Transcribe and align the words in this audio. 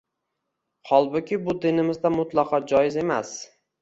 Holbuki 0.91 1.39
bu 1.49 1.55
dinimizda 1.67 2.13
mutlaqo 2.17 2.61
joiz 2.73 2.99
emas 3.03 3.37